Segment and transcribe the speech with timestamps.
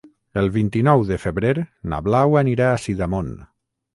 [0.41, 1.51] El vint-i-nou de febrer
[1.93, 3.33] na Blau anirà a Sidamon.